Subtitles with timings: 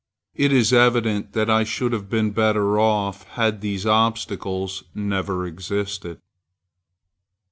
[0.33, 6.19] It is evident that I should have been better off had these obstacles never existed.